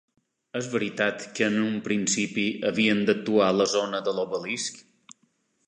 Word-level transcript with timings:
És 0.59 0.69
veritat 0.69 1.25
que 1.39 1.43
en 1.49 1.57
un 1.65 1.75
principi 1.89 2.47
havien 2.71 3.05
d'actuar 3.11 3.51
a 3.53 3.57
la 3.61 3.69
zona 3.77 4.01
de 4.09 4.15
l'obelisc? 4.21 4.85